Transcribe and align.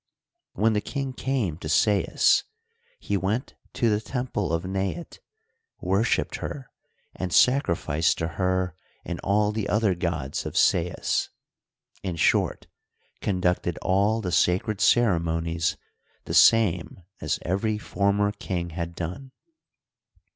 When 0.53 0.73
the 0.73 0.81
king 0.81 1.13
came 1.13 1.57
to 1.57 1.69
Sais 1.69 2.43
he 2.99 3.15
went 3.17 3.53
to 3.73 3.87
the 3.87 4.01
temple 4.01 4.51
of 4.51 4.63
Neit, 4.65 5.19
worshiped 5.79 6.37
her, 6.37 6.71
and 7.15 7.31
sacrificed 7.31 8.17
to 8.17 8.29
her 8.29 8.73
and 9.05 9.19
all 9.19 9.51
the 9.51 9.69
other 9.69 9.93
gods 9.93 10.43
of 10.43 10.57
Sais; 10.57 11.29
in 12.01 12.15
short, 12.15 12.65
conducted 13.21 13.77
all 13.83 14.21
the 14.21 14.31
sacred 14.31 14.81
cere 14.81 15.19
monies 15.19 15.77
the 16.25 16.33
same 16.33 17.03
as 17.21 17.37
every 17.43 17.77
former 17.77 18.31
king 18.31 18.71
had 18.71 18.95
done. 18.95 19.31